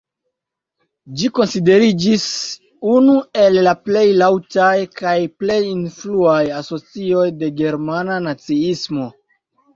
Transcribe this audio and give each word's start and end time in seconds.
Ĝi 1.17 1.27
konsideriĝis 1.39 2.23
unu 2.93 3.17
el 3.43 3.59
la 3.67 3.75
plej 3.89 4.07
laŭtaj 4.23 4.73
kaj 5.03 5.15
plej 5.43 5.59
influaj 5.75 6.41
asocioj 6.63 7.29
de 7.45 7.53
germana 7.63 8.19
naciismo. 8.31 9.09